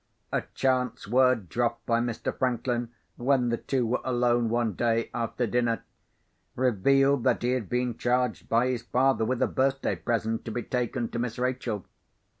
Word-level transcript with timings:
A 0.31 0.41
chance 0.55 1.07
word 1.07 1.47
dropped 1.47 1.85
by 1.85 1.99
Mr. 1.99 2.35
Franklin, 2.35 2.89
when 3.17 3.49
the 3.49 3.57
two 3.57 3.85
were 3.85 4.01
alone, 4.03 4.49
one 4.49 4.73
day, 4.73 5.11
after 5.13 5.45
dinner, 5.45 5.83
revealed 6.55 7.23
that 7.25 7.43
he 7.43 7.51
had 7.51 7.69
been 7.69 7.95
charged 7.95 8.49
by 8.49 8.65
his 8.65 8.81
father 8.81 9.25
with 9.25 9.43
a 9.43 9.47
birthday 9.47 9.95
present 9.95 10.43
to 10.45 10.51
be 10.51 10.63
taken 10.63 11.07
to 11.09 11.19
Miss 11.19 11.37
Rachel. 11.37 11.85